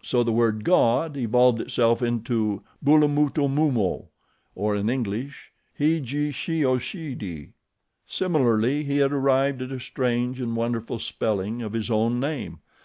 [0.00, 4.06] So the word God evolved itself into BULAMUTUMUMO,
[4.54, 7.48] or, in English, he g she o she d.
[8.06, 12.60] Similarly he had arrived at a strange and wonderful spelling of his own name.